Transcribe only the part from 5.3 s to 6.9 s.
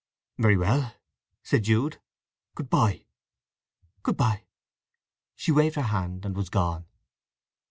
She waved her hand and was gone.